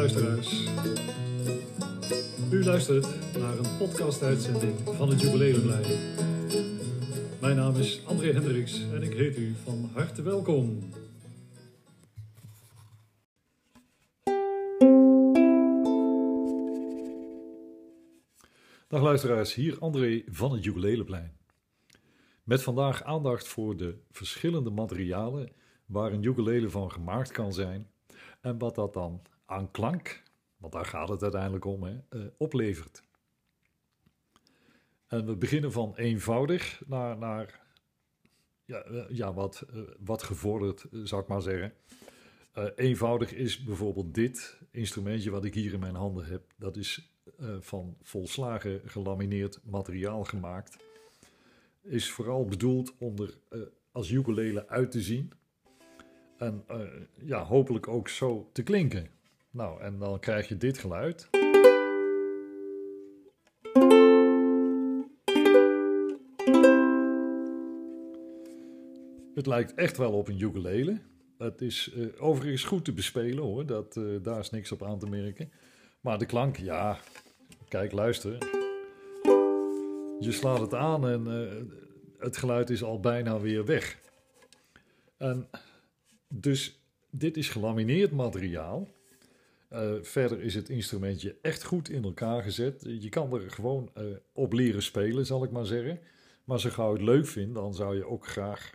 [0.00, 0.02] U
[2.64, 3.06] luistert
[3.38, 5.84] naar een podcast-uitzending van het Jubileumlijn.
[7.40, 10.78] Mijn naam is André Hendricks en ik heet u van harte welkom.
[18.88, 21.36] Dag luisteraars, hier André van het Jubileumlijn.
[22.44, 25.52] Met vandaag aandacht voor de verschillende materialen
[25.86, 27.90] waar een ukulele van gemaakt kan zijn
[28.40, 30.22] en wat dat dan aan klank,
[30.56, 33.02] want daar gaat het uiteindelijk om, hè, eh, oplevert.
[35.06, 37.60] En we beginnen van eenvoudig naar, naar
[38.64, 41.72] ja, eh, ja, wat, uh, wat gevorderd, zou ik maar zeggen.
[42.76, 46.42] eenvoudig is bijvoorbeeld dit instrumentje wat ik hier in mijn handen heb.
[46.56, 47.12] Dat is
[47.60, 50.76] van volslagen gelamineerd materiaal gemaakt.
[51.82, 53.38] Is vooral bedoeld om er
[53.92, 55.32] als ukulele uit te zien.
[56.36, 56.64] En
[57.14, 59.19] ja, hopelijk ook zo te klinken.
[59.52, 61.28] Nou, en dan krijg je dit geluid.
[69.34, 71.00] Het lijkt echt wel op een ukulele.
[71.38, 74.98] Het is uh, overigens goed te bespelen hoor, dat, uh, daar is niks op aan
[74.98, 75.52] te merken.
[76.00, 76.98] Maar de klank, ja,
[77.68, 78.38] kijk, luister.
[80.20, 81.26] Je slaat het aan en
[82.18, 83.98] het geluid is al bijna weer weg.
[85.16, 85.48] En
[86.28, 88.88] dus dit is gelamineerd materiaal.
[89.72, 92.84] Uh, verder is het instrumentje echt goed in elkaar gezet.
[93.00, 96.00] Je kan er gewoon uh, op leren spelen, zal ik maar zeggen.
[96.44, 98.74] Maar je gauw het leuk vindt, dan zou je ook graag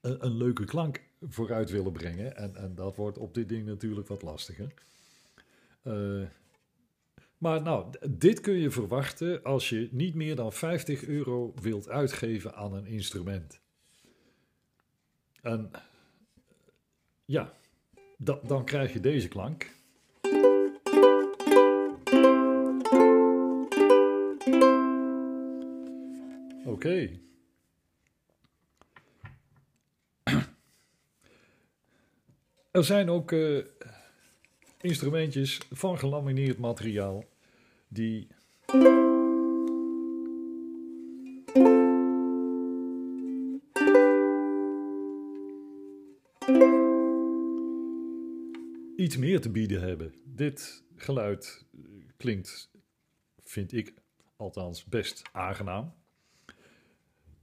[0.00, 2.36] een, een leuke klank vooruit willen brengen.
[2.36, 4.74] En, en, dat wordt op dit ding natuurlijk wat lastiger.
[5.84, 6.26] Uh,
[7.38, 12.54] maar nou, dit kun je verwachten als je niet meer dan 50 euro wilt uitgeven
[12.54, 13.60] aan een instrument.
[15.42, 15.70] En
[17.24, 17.52] ja,
[18.20, 19.70] da dan krijg je deze klank.
[26.64, 27.20] Oké.
[32.70, 33.64] Er zijn ook uh,
[34.80, 37.24] instrumentjes van gelamineerd materiaal
[37.88, 38.28] die
[48.98, 50.14] iets meer te bieden hebben.
[50.24, 51.80] Dit geluid eh,
[52.16, 52.70] klinkt,
[53.42, 53.94] vind ik
[54.36, 55.94] althans, best aangenaam.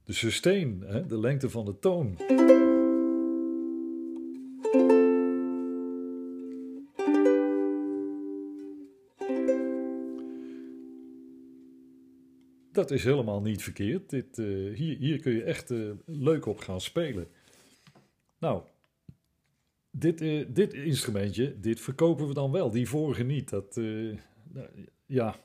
[0.04, 2.16] De sustain, hè, de lengte van de toon.
[12.72, 14.10] Dat is helemaal niet verkeerd.
[14.10, 17.28] Dit, uh, hier, hier kun je echt uh, leuk op gaan spelen.
[18.38, 18.62] Nou,
[19.98, 22.70] dit, uh, dit instrumentje, dit verkopen we dan wel.
[22.70, 23.48] Die vorige niet.
[23.48, 24.18] Dat, uh,
[25.06, 25.36] ja.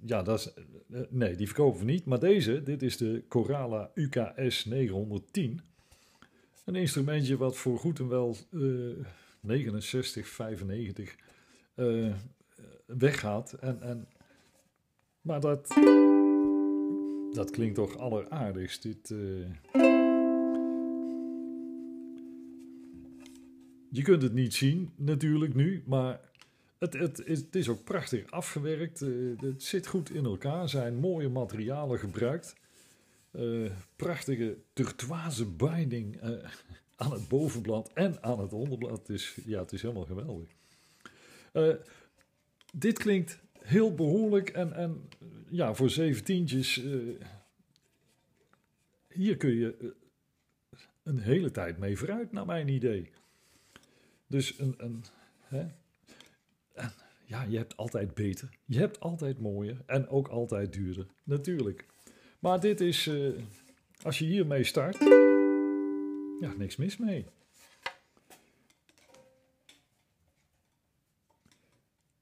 [0.00, 0.54] Ja, dat is,
[0.88, 2.04] uh, nee, die verkopen we niet.
[2.04, 5.60] Maar deze, dit is de Corala UKS 910.
[6.64, 8.36] Een instrumentje wat voor goed en wel
[9.40, 11.16] 69, 95
[12.86, 13.52] weggaat.
[13.52, 14.08] En, en,
[15.20, 15.68] maar dat,
[17.32, 18.82] dat klinkt toch alleraardigst.
[18.82, 19.14] Dit...
[23.90, 26.20] Je kunt het niet zien natuurlijk nu, maar
[26.78, 29.00] het, het, het is ook prachtig afgewerkt.
[29.00, 30.68] Uh, het zit goed in elkaar.
[30.68, 32.56] Zijn mooie materialen gebruikt.
[33.32, 36.30] Uh, prachtige turquoise binding uh,
[36.96, 39.08] aan het bovenblad en aan het onderblad.
[39.08, 40.48] Is, ja, het is helemaal geweldig.
[42.72, 45.08] dit klinkt heel behoorlijk en, en
[45.48, 46.82] ja, voor zeventientjes...
[49.08, 49.94] hier kun je
[51.02, 53.10] een hele tijd mee vooruit, naar mijn idee.
[54.26, 55.04] Dus een, een,
[55.40, 55.66] hè?
[57.24, 58.48] ja, je hebt altijd beter.
[58.64, 61.06] Je hebt altijd mooier en ook altijd duurder.
[61.22, 61.86] Natuurlijk.
[62.38, 63.38] Maar dit is, uh,
[64.02, 64.98] als je hiermee start,
[66.40, 67.26] ja, niks mis mee.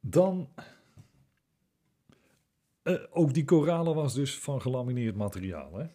[0.01, 0.49] Dan,
[2.83, 5.75] uh, ook die koralen was dus van gelamineerd materiaal.
[5.75, 5.87] Hè?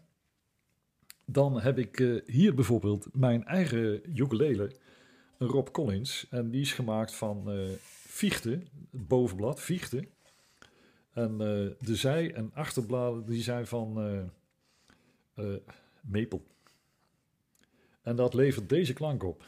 [1.25, 4.75] Dan heb ik uh, hier bijvoorbeeld mijn eigen ukulele
[5.39, 6.27] Rob Collins.
[6.29, 7.69] En die is gemaakt van uh,
[8.07, 10.07] viechten, het bovenblad, viechten.
[11.13, 11.37] En uh,
[11.79, 14.09] de zij- en achterbladen die zijn van
[15.35, 15.55] uh,
[16.01, 16.41] maple.
[18.01, 19.43] En dat levert deze klank op.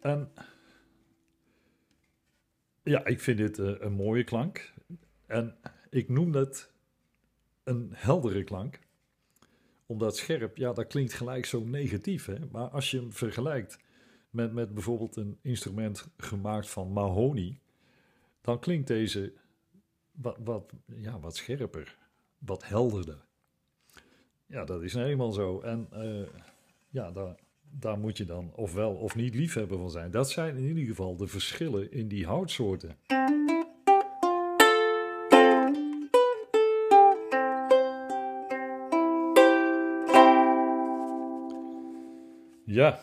[0.00, 0.32] En
[2.82, 4.72] ja, ik vind dit eh, een mooie klank.
[5.26, 5.56] En
[5.90, 6.72] ik noem dat
[7.64, 8.80] een heldere klank.
[9.86, 12.26] Omdat scherp, ja, dat klinkt gelijk zo negatief.
[12.26, 12.38] Hè?
[12.50, 13.78] Maar als je hem vergelijkt
[14.30, 17.60] met, met bijvoorbeeld een instrument gemaakt van mahogany,
[18.40, 19.32] dan klinkt deze
[20.12, 21.98] wat, wat, ja, wat scherper,
[22.38, 23.26] wat helderder.
[24.46, 25.60] Ja, dat is nou eenmaal zo.
[25.60, 26.26] En uh,
[26.88, 27.38] ja, daar,
[27.70, 30.10] daar moet je dan ofwel of niet liefhebber van zijn.
[30.10, 32.96] Dat zijn in ieder geval de verschillen in die houtsoorten.
[42.64, 43.00] Ja,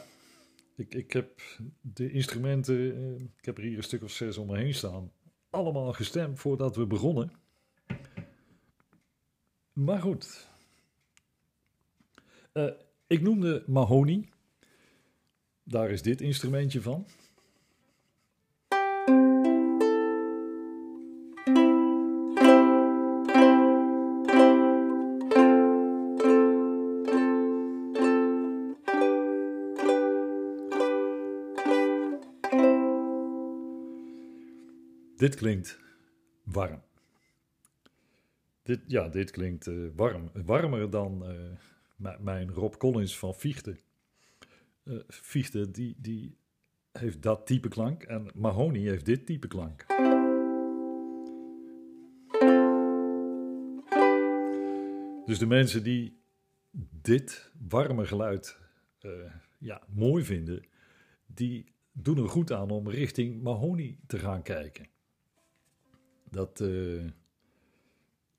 [0.76, 1.42] ik, ik heb
[1.82, 5.12] de instrumenten, eh, ik heb er hier een stuk of zes om me heen staan,
[5.50, 7.32] allemaal gestemd voordat we begonnen.
[9.74, 10.48] Maar goed,
[12.54, 12.72] uh,
[13.08, 14.30] ik noemde Mahoney.
[15.70, 17.06] Daar is dit instrumentje van.
[35.16, 35.80] Dit klinkt
[36.44, 36.82] warm.
[38.64, 40.30] Dit, ja, dit klinkt uh, warm.
[40.34, 41.32] Warmer dan
[41.98, 43.87] uh, mijn Rob Collins van Viechten.
[44.88, 46.38] Uh, die, die
[46.92, 48.04] heeft dat type klank.
[48.04, 49.86] En Mahoney heeft dit type klank.
[55.26, 56.18] Dus de mensen die
[57.02, 58.60] dit warme geluid
[59.58, 60.66] ja, mooi vinden,
[61.26, 64.88] die doen er goed aan om richting Mahoney te gaan kijken.
[66.30, 67.10] Dat, uh,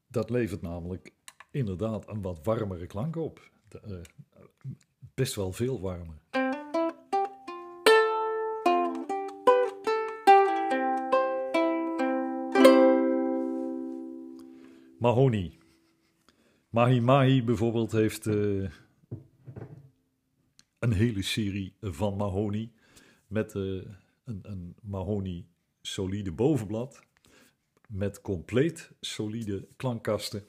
[0.07, 1.13] dat levert namelijk
[1.51, 3.51] inderdaad een wat warmere klank op.
[3.69, 4.45] De, uh,
[5.15, 6.17] best wel veel warmer.
[14.99, 15.59] Mahoney.
[16.71, 18.71] Mahi Mahi bijvoorbeeld heeft uh,
[20.79, 22.73] een hele serie van Mahoney.
[23.27, 25.47] Met een, een Mahoney
[25.81, 27.07] solide bovenblad
[27.89, 30.43] met compleet solide klankkasten.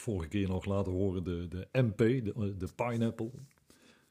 [0.00, 3.30] Vorige keer nog laten horen de, de MP, de, de Pineapple.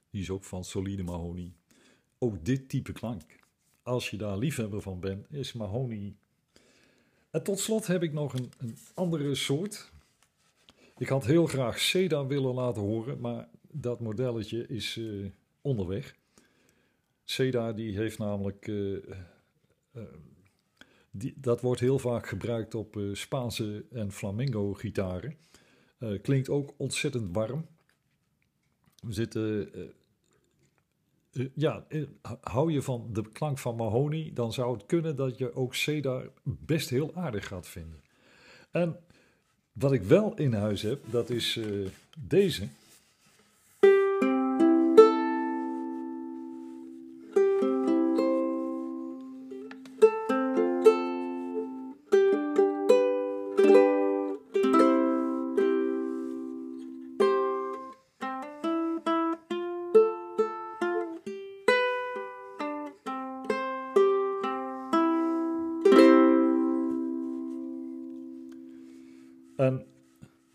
[0.10, 1.54] Die is ook van solide mahogany.
[2.18, 3.24] Ook dit type klank.
[3.84, 6.16] Als je daar liefhebber van bent, is mahogany.
[7.30, 9.92] En tot slot heb ik nog een, een andere soort.
[10.98, 15.30] Ik had heel graag Seda willen laten horen, maar dat modelletje is uh,
[15.62, 16.16] onderweg.
[17.24, 18.98] Seda die heeft namelijk uh,
[21.12, 25.38] die, dat wordt heel vaak gebruikt op Spaanse en flamenco gitaren.
[26.00, 27.66] Uh, klinkt ook ontzettend warm.
[29.02, 29.70] We zitten.
[31.34, 31.86] Uh, ja,
[32.42, 36.30] hou je van de klank van Mahoney, dan zou het kunnen dat je ook Cedar
[36.44, 38.04] best heel aardig gaat vinden.
[38.72, 39.00] En
[39.72, 41.60] wat ik wel in huis heb, dat is
[42.18, 42.68] deze.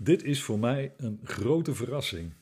[0.04, 2.32] Dit is voor mij een grote verrassing.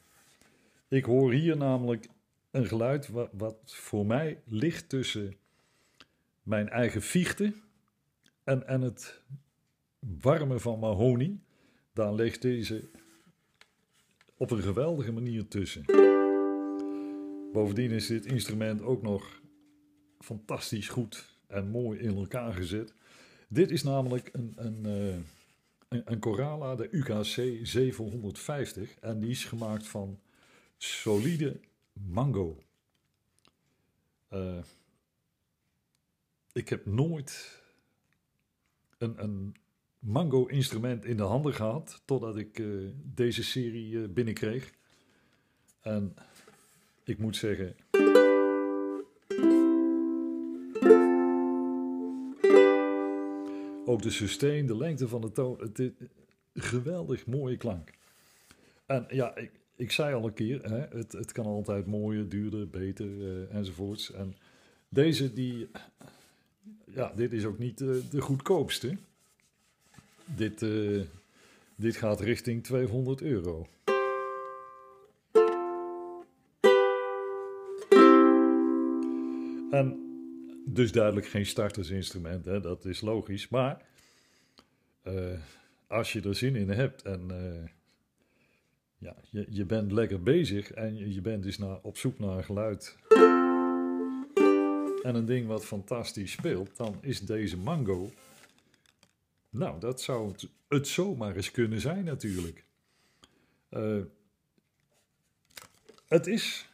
[0.88, 2.08] Ik hoor hier namelijk
[2.50, 5.36] een geluid wat, voor mij ligt tussen
[6.42, 7.54] mijn eigen viechten
[8.44, 9.22] en, en het
[9.98, 11.40] warme van mahogany.
[11.92, 12.88] Daar ligt deze
[14.36, 15.84] op een geweldige manier tussen.
[17.52, 19.40] Bovendien is dit instrument ook nog
[20.18, 22.94] fantastisch goed en mooi in elkaar gezet.
[23.48, 25.16] Dit is namelijk een, een, uh,
[26.04, 28.98] een, Corala, de UKC 750.
[29.00, 30.20] En die is gemaakt van
[30.76, 31.60] solide
[31.92, 32.62] mango.
[34.30, 34.58] Uh,
[36.52, 37.60] ik heb nooit
[38.98, 39.56] een, een
[39.98, 42.02] mango-instrument in de handen gehad.
[42.04, 44.72] Totdat ik uh, deze serie uh, binnenkreeg.
[45.80, 46.14] En
[47.04, 47.76] ik moet zeggen.
[53.92, 55.58] Ook de sustain, de lengte van de toon.
[55.60, 55.90] Het is
[56.54, 57.90] geweldig mooie klank.
[58.86, 62.68] En ja, ik, ik zei al een keer, hè, het, het kan altijd mooier, duurder,
[62.68, 64.12] beter uh, enzovoorts.
[64.12, 64.34] En
[64.88, 65.68] deze die,
[66.84, 68.96] ja, dit is ook niet uh, de goedkoopste.
[70.24, 71.02] Dit, uh,
[71.76, 73.66] dit gaat richting 200 euro.
[79.70, 80.01] En
[80.66, 82.60] dus duidelijk geen startersinstrument, hè?
[82.60, 83.48] dat is logisch.
[83.48, 83.82] Maar
[85.02, 85.38] eh,
[85.86, 87.68] als je er zin in hebt en uh,
[88.98, 92.44] ja, je, je bent lekker bezig en je, bent dus naar, op zoek naar een
[92.44, 92.96] geluid
[95.02, 98.10] en een ding wat fantastisch speelt, dan is deze Mango.
[99.50, 102.64] Nou, dat zou het, het zomaar eens kunnen zijn, natuurlijk.
[103.70, 104.02] Uh,
[106.08, 106.68] het is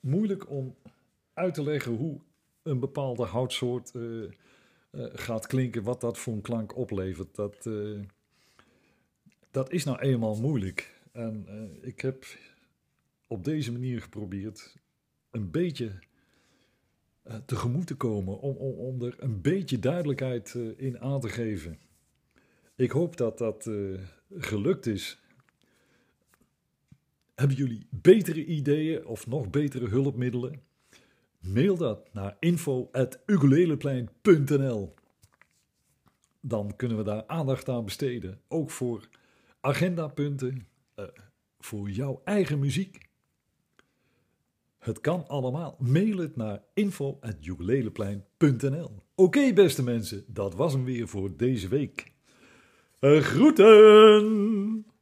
[0.00, 0.76] moeilijk om
[1.34, 2.20] uit te leggen hoe
[2.62, 4.30] een bepaalde houtsoort uh, uh,
[5.12, 7.34] gaat klinken, wat dat voor een klank oplevert.
[7.34, 8.00] Dat, uh,
[9.50, 11.02] dat is nou eenmaal moeilijk.
[11.12, 11.46] En
[11.80, 12.24] ik heb
[13.26, 14.76] op deze manier geprobeerd
[15.30, 15.92] een beetje
[17.46, 21.78] tegemoet te komen, om, om, om er een beetje duidelijkheid in aan te geven.
[22.76, 23.70] Ik hoop dat dat
[24.30, 25.22] gelukt is.
[27.34, 30.62] Hebben jullie betere ideeën of nog betere hulpmiddelen?
[31.46, 34.94] Mail dat naar info.ukuleleplein.nl
[36.40, 38.40] Dan kunnen we daar aandacht aan besteden.
[38.48, 39.08] Ook voor
[39.60, 41.04] agendapunten, uh,
[41.58, 43.08] voor jouw eigen muziek.
[44.78, 45.76] Het kan allemaal.
[45.78, 52.12] Mail het naar info.ukuleleplein.nl Oké beste mensen, dat was hem weer voor deze week.
[53.00, 54.93] Uh, groeten!